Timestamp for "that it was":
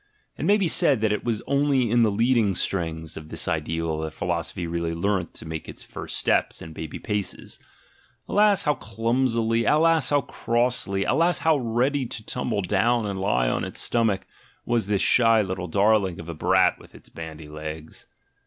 1.01-1.43